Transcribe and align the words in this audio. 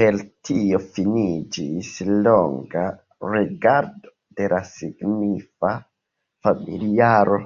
Per 0.00 0.16
tio 0.48 0.78
finiĝis 0.98 1.88
longa 2.28 2.84
regado 3.34 4.14
de 4.42 4.48
la 4.54 4.64
signifa 4.70 5.74
familiaro. 6.48 7.42